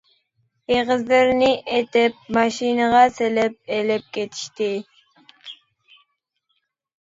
[0.75, 4.71] ئېغىزلىرىنى ئېتىپ، ماشىنىغا سېلىپ ئېلىپ كېتىشتى.